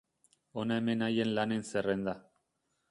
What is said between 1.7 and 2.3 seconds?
zerrenda.